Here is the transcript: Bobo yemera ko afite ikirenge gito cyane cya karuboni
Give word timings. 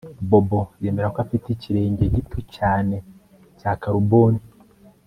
Bobo 0.29 0.61
yemera 0.83 1.07
ko 1.13 1.17
afite 1.25 1.47
ikirenge 1.53 2.03
gito 2.15 2.39
cyane 2.55 2.95
cya 3.59 3.71
karuboni 3.81 4.41